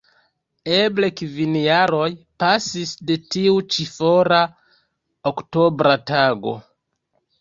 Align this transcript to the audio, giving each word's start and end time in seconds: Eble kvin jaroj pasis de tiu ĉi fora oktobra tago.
Eble 0.75 1.09
kvin 1.19 1.57
jaroj 1.63 2.07
pasis 2.43 2.95
de 3.11 3.19
tiu 3.35 3.53
ĉi 3.75 3.87
fora 3.99 4.41
oktobra 5.35 5.95
tago. 6.15 6.57